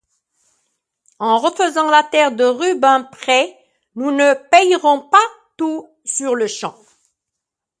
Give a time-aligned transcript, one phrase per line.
[1.19, 3.55] En refaisant la terre de Rubempré,
[3.93, 5.19] nous ne paierons pas
[5.57, 6.75] tout sur-le-champ.